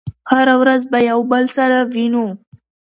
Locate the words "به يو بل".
0.91-1.43